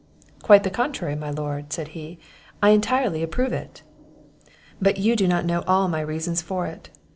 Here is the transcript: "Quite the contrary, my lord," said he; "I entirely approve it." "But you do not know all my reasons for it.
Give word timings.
"Quite 0.41 0.63
the 0.63 0.71
contrary, 0.71 1.13
my 1.15 1.29
lord," 1.29 1.71
said 1.71 1.89
he; 1.89 2.17
"I 2.59 2.71
entirely 2.71 3.21
approve 3.21 3.53
it." 3.53 3.83
"But 4.81 4.97
you 4.97 5.15
do 5.15 5.27
not 5.27 5.45
know 5.45 5.63
all 5.67 5.87
my 5.89 6.01
reasons 6.01 6.41
for 6.41 6.65
it. 6.65 6.89